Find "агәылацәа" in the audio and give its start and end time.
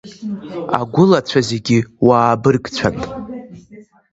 0.79-1.39